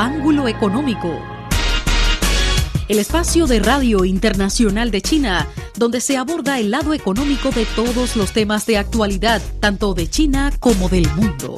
[0.00, 1.14] Ángulo Económico.
[2.88, 5.46] El espacio de Radio Internacional de China,
[5.76, 10.52] donde se aborda el lado económico de todos los temas de actualidad, tanto de China
[10.58, 11.56] como del mundo.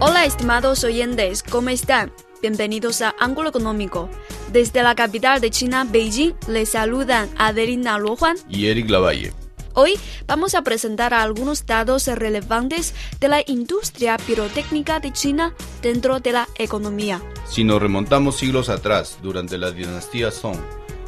[0.00, 2.10] Hola estimados oyentes, ¿cómo están?
[2.42, 4.10] Bienvenidos a Ángulo Económico.
[4.50, 9.32] Desde la capital de China, Beijing, les saludan Adelina Luojuan y Eric Lavalle.
[9.76, 9.98] Hoy
[10.28, 16.48] vamos a presentar algunos datos relevantes de la industria pirotécnica de China dentro de la
[16.58, 17.20] economía.
[17.48, 20.58] Si nos remontamos siglos atrás, durante la dinastía Song,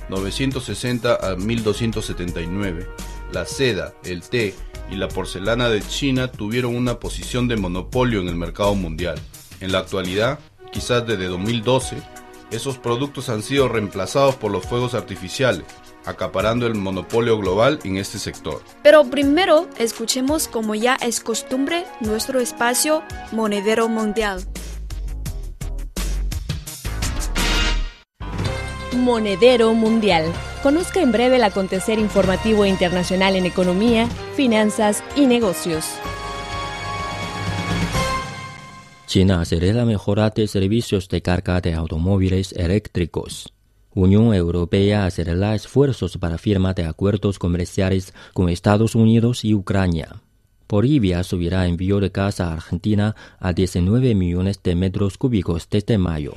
[0.09, 2.88] 960 a 1279,
[3.33, 4.52] la seda, el té
[4.91, 9.16] y la porcelana de China tuvieron una posición de monopolio en el mercado mundial.
[9.60, 10.41] En la actualidad,
[10.73, 12.02] quizás desde 2012,
[12.51, 15.66] esos productos han sido reemplazados por los fuegos artificiales,
[16.06, 18.62] acaparando el monopolio global en este sector.
[18.83, 24.45] Pero primero, escuchemos como ya es costumbre nuestro espacio monedero mundial.
[28.96, 30.32] Monedero Mundial.
[30.63, 35.85] Conozca en breve el acontecer informativo internacional en economía, finanzas y negocios.
[39.07, 43.55] China acelera mejora de servicios de carga de automóviles eléctricos.
[43.97, 50.21] Unión Europea acelera esfuerzos para firma de acuerdos comerciales con Estados Unidos y Ucrania.
[50.69, 56.35] Bolivia subirá envío de gas a Argentina a 19 millones de metros cúbicos desde mayo.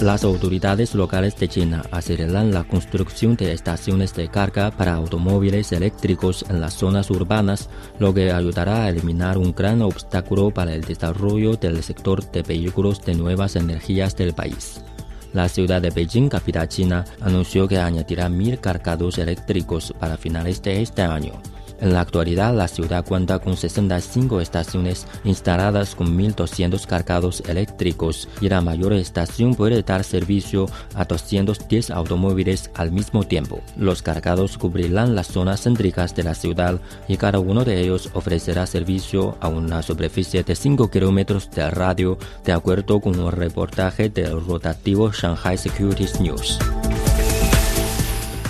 [0.00, 6.44] Las autoridades locales de China aceleran la construcción de estaciones de carga para automóviles eléctricos
[6.50, 11.56] en las zonas urbanas, lo que ayudará a eliminar un gran obstáculo para el desarrollo
[11.56, 14.82] del sector de vehículos de nuevas energías del país.
[15.32, 20.82] La ciudad de Beijing, capital china, anunció que añadirá mil cargados eléctricos para finales de
[20.82, 21.32] este año.
[21.80, 28.48] En la actualidad, la ciudad cuenta con 65 estaciones instaladas con 1.200 cargados eléctricos y
[28.48, 33.60] la mayor estación puede dar servicio a 210 automóviles al mismo tiempo.
[33.76, 38.66] Los cargados cubrirán las zonas céntricas de la ciudad y cada uno de ellos ofrecerá
[38.66, 44.44] servicio a una superficie de 5 kilómetros de radio, de acuerdo con un reportaje del
[44.44, 46.58] rotativo Shanghai Securities News.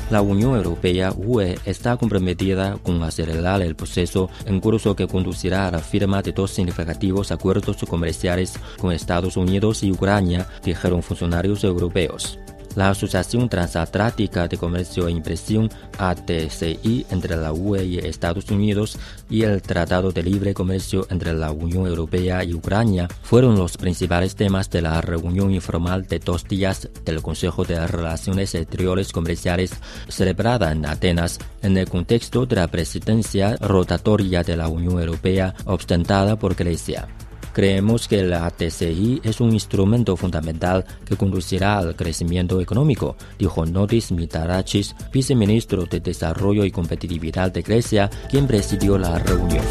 [0.09, 5.73] La Unión Europea UE está comprometida con acelerar el proceso en curso que conducirá a
[5.73, 12.39] la firma de dos significativos acuerdos comerciales con Estados Unidos y Ucrania, dijeron funcionarios europeos
[12.77, 18.97] la Asociación Transatlántica de Comercio e Impresión ATCI entre la UE y Estados Unidos
[19.29, 24.37] y el Tratado de Libre Comercio entre la Unión Europea y Ucrania fueron los principales
[24.37, 29.73] temas de la reunión informal de dos días del Consejo de Relaciones Exteriores Comerciales
[30.09, 36.37] celebrada en Atenas en el contexto de la presidencia rotatoria de la Unión Europea ostentada
[36.37, 37.09] por Grecia.
[37.57, 44.13] Creemos que la TCI es un instrumento fundamental que conducirá al crecimiento económico, dijo Notis
[44.13, 49.65] Mitarachis, viceministro de Desarrollo y Competitividad de Grecia, quien presidió la reunión.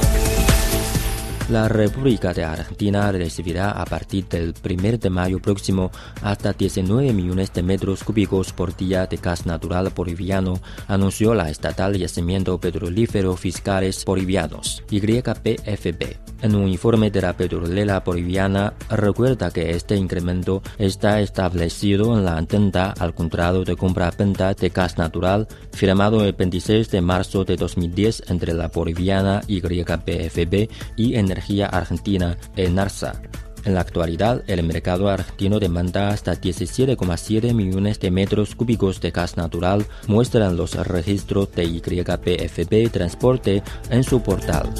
[1.51, 5.91] La República de Argentina recibirá a partir del 1 de mayo próximo
[6.23, 11.95] hasta 19 millones de metros cúbicos por día de gas natural boliviano, anunció la estatal
[11.95, 16.24] Yacimiento Petrolífero Fiscales Bolivianos, YPFB.
[16.41, 22.37] En un informe de la petrolera boliviana, recuerda que este incremento está establecido en la
[22.37, 28.23] atenta al contrato de compra-venta de gas natural firmado el 26 de marzo de 2010
[28.27, 33.21] entre la boliviana YPFB y en Energía Argentina, ENARSA.
[33.65, 39.37] En la actualidad, el mercado argentino demanda hasta 17,7 millones de metros cúbicos de gas
[39.37, 44.71] natural, muestran los registros de YPFB Transporte en su portal.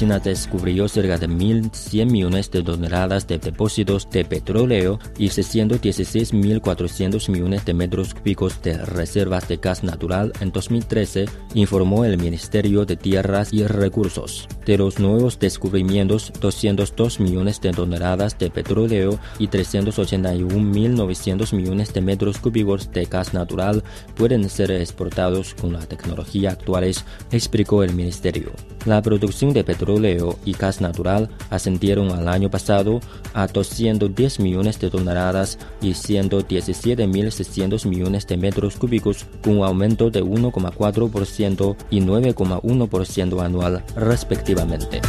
[0.00, 7.66] China descubrió cerca de 1.100 millones de toneladas de depósitos de petróleo y 616.400 millones
[7.66, 13.52] de metros cúbicos de reservas de gas natural en 2013, informó el Ministerio de Tierras
[13.52, 14.48] y Recursos.
[14.64, 22.38] De los nuevos descubrimientos, 202 millones de toneladas de petróleo y 381.900 millones de metros
[22.38, 28.52] cúbicos de gas natural pueden ser exportados con la tecnología actuales, explicó el Ministerio.
[28.86, 33.00] La producción de petróleo petróleo y gas natural ascendieron al año pasado
[33.34, 40.22] a 210 millones de toneladas y 117.600 millones de metros cúbicos, con un aumento de
[40.22, 45.00] 1,4% y 9,1% anual respectivamente.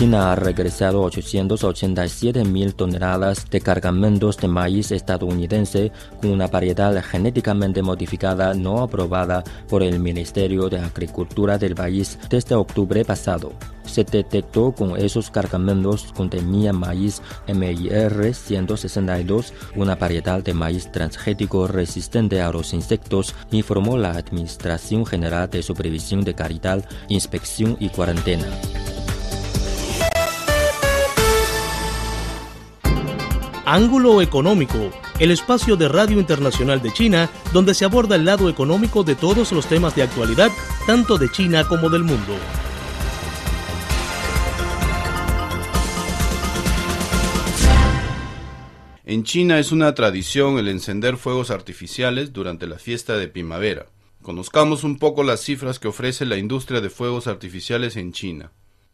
[0.00, 5.92] China ha regresado 887 mil toneladas de cargamentos de maíz estadounidense
[6.22, 12.54] con una variedad genéticamente modificada no aprobada por el Ministerio de Agricultura del país desde
[12.54, 13.52] octubre pasado
[13.84, 22.40] se detectó con esos cargamentos contenía maíz MIR 162, una variedad de maíz transgético resistente
[22.40, 28.46] a los insectos, informó la Administración General de Supervisión de Calidad, Inspección y Cuarentena.
[33.64, 39.02] Ángulo Económico, el espacio de Radio Internacional de China donde se aborda el lado económico
[39.02, 40.50] de todos los temas de actualidad,
[40.86, 42.36] tanto de China como del mundo.
[49.04, 53.86] En China es una tradición el encender fuegos artificiales durante la fiesta de primavera.
[54.22, 58.52] Conozcamos un poco las cifras que ofrece la industria de fuegos artificiales en China.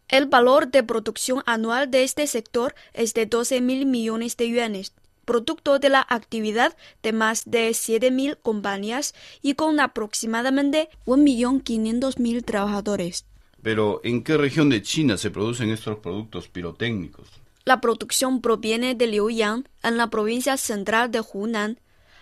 [0.09, 4.93] El valor de producción anual de este sector es de 12 mil millones de yuanes,
[5.25, 13.25] producto de la actividad de más de 7 mil compañías y con aproximadamente 1.500.000 trabajadores.
[13.61, 17.27] Pero, ¿en qué región de China se producen estos productos pirotécnicos?
[17.65, 21.79] La producción proviene de Liuyang, en la provincia central de Hunan.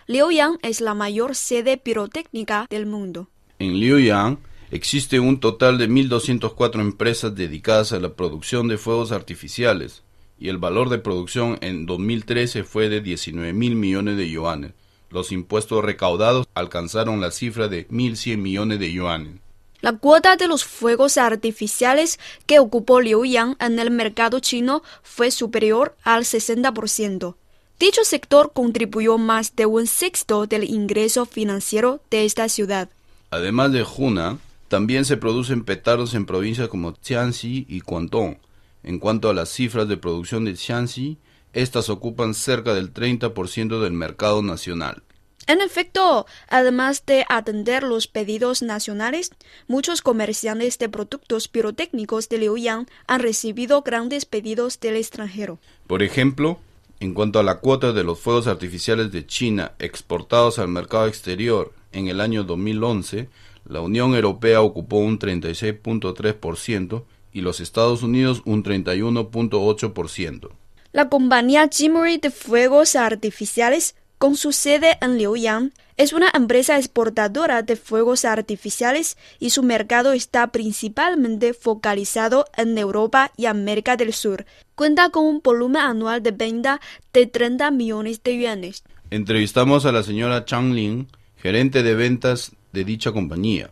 [0.08, 3.28] Liuyang es la mayor sede pirotécnica del mundo.
[3.60, 4.38] En Liuyang
[4.70, 10.02] existe un total de 1.204 empresas dedicadas a la producción de fuegos artificiales
[10.38, 14.72] y el valor de producción en 2013 fue de 19 mil millones de yuanes.
[15.10, 19.36] Los impuestos recaudados alcanzaron la cifra de 1.100 millones de yuanes.
[19.80, 25.30] La cuota de los fuegos artificiales que ocupó Liu Yang en el mercado chino fue
[25.30, 27.36] superior al 60%.
[27.78, 32.88] Dicho sector contribuyó más de un sexto del ingreso financiero de esta ciudad.
[33.30, 38.38] Además de Hunan, también se producen petardos en provincias como Jiangxi y Guangdong.
[38.82, 41.18] En cuanto a las cifras de producción de Jiangxi,
[41.52, 45.02] estas ocupan cerca del 30% del mercado nacional.
[45.48, 49.30] En efecto, además de atender los pedidos nacionales,
[49.68, 55.60] muchos comerciantes de productos pirotécnicos de Liuyang han recibido grandes pedidos del extranjero.
[55.86, 56.58] Por ejemplo,
[56.98, 61.72] en cuanto a la cuota de los fuegos artificiales de China exportados al mercado exterior
[61.92, 63.28] en el año 2011,
[63.68, 70.50] la Unión Europea ocupó un 36.3% y los Estados Unidos un 31.8%.
[70.92, 77.62] La compañía Jimmery de fuegos artificiales con su sede en Liuyang, es una empresa exportadora
[77.62, 84.46] de fuegos artificiales y su mercado está principalmente focalizado en Europa y América del Sur.
[84.74, 86.80] Cuenta con un volumen anual de venta
[87.12, 88.84] de 30 millones de yuanes.
[89.10, 93.70] Entrevistamos a la señora Chang Lin, gerente de ventas de dicha compañía,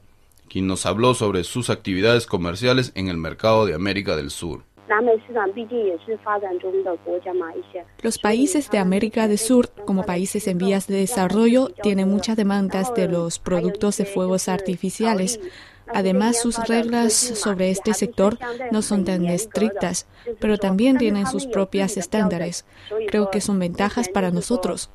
[0.48, 4.62] quien nos habló sobre sus actividades comerciales en el mercado de América del Sur.
[8.02, 12.94] Los países de América del Sur, como países en vías de desarrollo, tienen muchas demandas
[12.94, 15.38] de los productos de fuegos artificiales.
[15.86, 18.38] Además, sus reglas sobre este sector
[18.72, 20.06] no son tan estrictas,
[20.40, 22.64] pero también tienen sus propias estándares.
[23.08, 24.90] Creo que son ventajas para nosotros.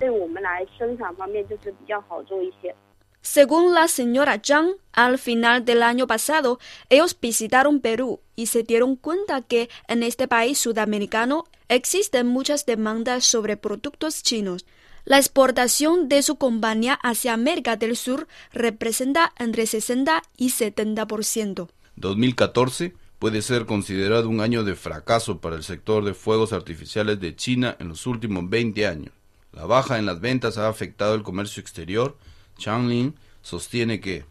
[3.31, 6.57] Según la señora Zhang, al final del año pasado,
[6.89, 13.25] ellos visitaron Perú y se dieron cuenta que en este país sudamericano existen muchas demandas
[13.25, 14.65] sobre productos chinos.
[15.05, 21.69] La exportación de su compañía hacia América del Sur representa entre 60 y 70%.
[21.97, 27.35] 2014 puede ser considerado un año de fracaso para el sector de fuegos artificiales de
[27.35, 29.13] China en los últimos 20 años.
[29.51, 32.17] La baja en las ventas ha afectado el comercio exterior
[32.59, 34.25] Changlin sostiene que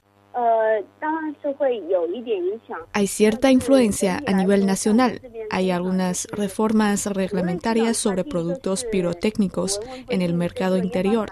[2.92, 5.20] hay cierta influencia a nivel nacional.
[5.50, 11.30] Hay algunas reformas reglamentarias sobre productos pirotécnicos en el mercado interior.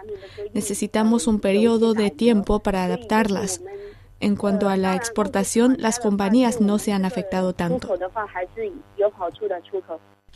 [0.54, 3.62] Necesitamos un periodo de tiempo para adaptarlas.
[4.18, 7.94] En cuanto a la exportación, las compañías no se han afectado tanto.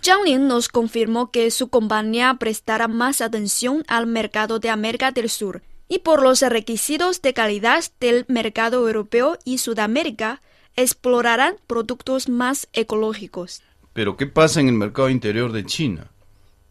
[0.03, 5.29] Zhang Lin nos confirmó que su compañía prestará más atención al mercado de América del
[5.29, 10.41] Sur y por los requisitos de calidad del mercado europeo y Sudamérica,
[10.77, 13.63] explorarán productos más ecológicos.
[13.93, 16.13] Pero ¿qué pasa en el mercado interior de China?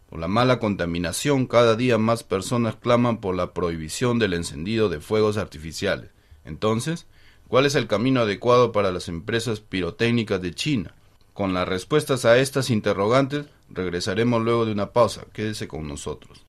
[0.09, 5.01] Por la mala contaminación, cada día más personas claman por la prohibición del encendido de
[5.01, 6.11] fuegos artificiales.
[6.45, 7.05] Entonces,
[7.49, 10.95] ¿cuál es el camino adecuado para las empresas pirotécnicas de China?
[11.33, 15.25] Con las respuestas a estas interrogantes, regresaremos luego de una pausa.
[15.33, 16.48] Quédese con nosotros.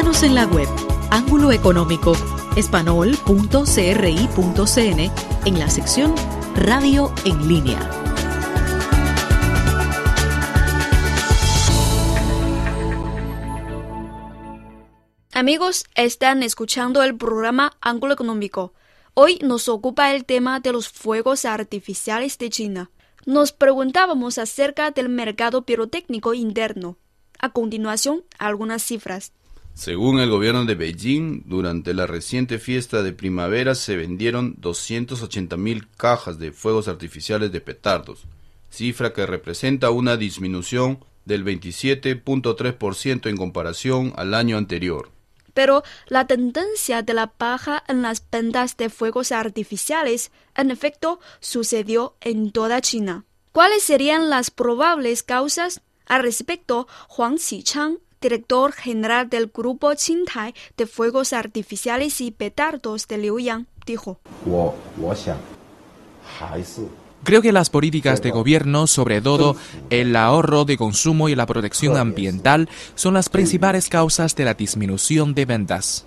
[0.00, 0.66] Síguenos en la web
[1.10, 2.14] Ángulo Económico,
[2.56, 5.12] espanol.cri.cn,
[5.44, 6.14] en la sección
[6.54, 7.78] Radio en línea.
[15.34, 18.72] Amigos, están escuchando el programa Ángulo Económico.
[19.12, 22.90] Hoy nos ocupa el tema de los fuegos artificiales de China.
[23.26, 26.96] Nos preguntábamos acerca del mercado pirotécnico interno.
[27.38, 29.34] A continuación, algunas cifras.
[29.80, 36.38] Según el gobierno de Beijing, durante la reciente fiesta de primavera se vendieron 280.000 cajas
[36.38, 38.24] de fuegos artificiales de petardos,
[38.68, 45.10] cifra que representa una disminución del 27.3% en comparación al año anterior.
[45.54, 52.16] Pero la tendencia de la baja en las ventas de fuegos artificiales, en efecto, sucedió
[52.20, 53.24] en toda China.
[53.52, 55.80] ¿Cuáles serían las probables causas?
[56.04, 63.18] Al respecto, Huang Qichang, director general del grupo Qingtai de fuegos artificiales y petardos de
[63.18, 64.20] Liuyang, dijo:
[67.22, 69.56] Creo que las políticas de gobierno, sobre todo
[69.90, 75.34] el ahorro de consumo y la protección ambiental, son las principales causas de la disminución
[75.34, 76.06] de ventas.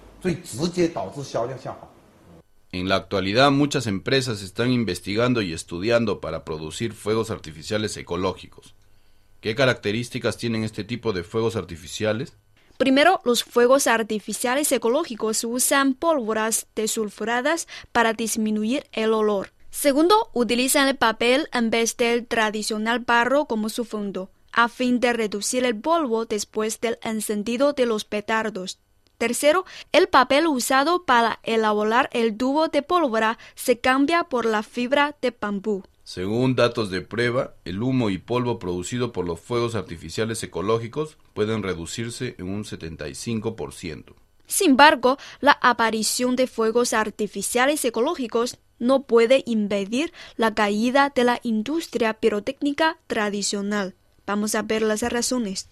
[2.72, 8.74] En la actualidad muchas empresas están investigando y estudiando para producir fuegos artificiales ecológicos.
[9.44, 12.32] ¿Qué características tienen este tipo de fuegos artificiales?
[12.78, 19.52] Primero, los fuegos artificiales ecológicos usan pólvoras desulfuradas para disminuir el olor.
[19.70, 25.12] Segundo, utilizan el papel en vez del tradicional barro como su fondo, a fin de
[25.12, 28.80] reducir el polvo después del encendido de los petardos.
[29.18, 35.18] Tercero, el papel usado para elaborar el tubo de pólvora se cambia por la fibra
[35.22, 35.84] de bambú.
[36.04, 41.64] Según datos de prueba, el humo y polvo producido por los fuegos artificiales ecológicos pueden
[41.64, 44.14] reducirse en un 75%.
[44.46, 51.40] Sin embargo, la aparición de fuegos artificiales ecológicos no puede impedir la caída de la
[51.42, 53.96] industria pirotécnica tradicional.
[54.26, 55.70] Vamos a ver las razones.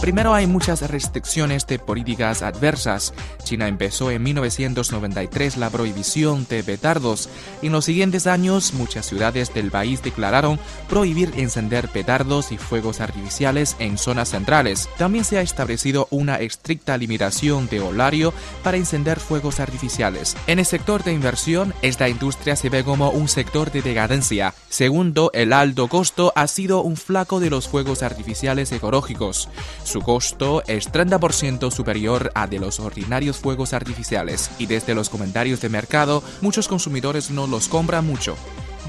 [0.00, 3.12] Primero hay muchas restricciones de políticas adversas.
[3.44, 7.28] China empezó en 1993 la prohibición de petardos.
[7.60, 13.76] En los siguientes años, muchas ciudades del país declararon prohibir encender petardos y fuegos artificiales
[13.78, 14.88] en zonas centrales.
[14.96, 18.32] También se ha establecido una estricta limitación de horario
[18.64, 20.34] para encender fuegos artificiales.
[20.46, 24.54] En el sector de inversión, esta industria se ve como un sector de decadencia.
[24.70, 29.50] Segundo, el alto costo ha sido un flaco de los fuegos artificiales ecológicos.
[29.90, 35.60] Su costo es 30% superior a de los ordinarios fuegos artificiales y desde los comentarios
[35.60, 38.36] de mercado muchos consumidores no los compran mucho.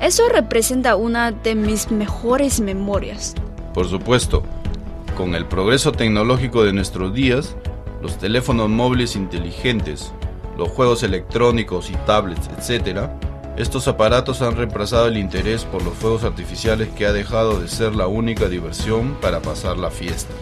[0.00, 3.36] Eso representa una de mis mejores memorias.
[3.74, 4.42] Por supuesto,
[5.16, 7.54] con el progreso tecnológico de nuestros días,
[8.00, 10.12] los teléfonos móviles inteligentes,
[10.56, 13.08] los juegos electrónicos y tablets, etc.,
[13.56, 17.94] estos aparatos han reemplazado el interés por los fuegos artificiales que ha dejado de ser
[17.94, 20.32] la única diversión para pasar la fiesta.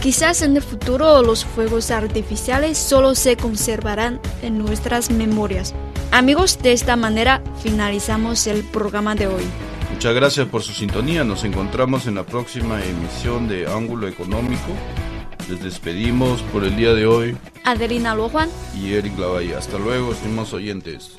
[0.00, 5.74] Quizás en el futuro los fuegos artificiales solo se conservarán en nuestras memorias.
[6.12, 9.42] Amigos, de esta manera finalizamos el programa de hoy.
[9.92, 11.24] Muchas gracias por su sintonía.
[11.24, 14.70] Nos encontramos en la próxima emisión de Ángulo Económico.
[15.48, 17.36] Les despedimos por el día de hoy.
[17.64, 19.56] Adelina Juan y Eric Lavalle.
[19.56, 21.14] Hasta luego, estimados oyentes.